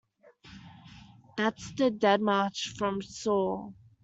That's 1.37 1.73
the 1.75 1.91
Dead 1.91 2.21
March 2.21 2.73
from 2.75 3.03
'Saul'. 3.03 3.75